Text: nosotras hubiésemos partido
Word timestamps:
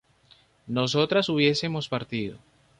nosotras 0.65 1.29
hubiésemos 1.29 1.87
partido 1.87 2.39